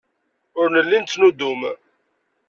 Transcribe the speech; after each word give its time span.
Ur 0.59 0.67
nelli 0.69 0.97
nettnuddum. 0.99 1.61